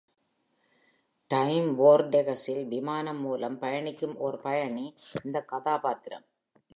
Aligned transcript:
Time 1.27 1.79
வார்டெகஸில் 1.79 2.67
விமானம் 2.67 3.19
மூலம் 3.19 3.59
பயணிக்கும் 3.59 4.17
ஓர் 4.17 4.41
பயணி 4.41 4.95
இந்தக் 5.23 5.47
கதாபாத்திரம். 5.47 6.25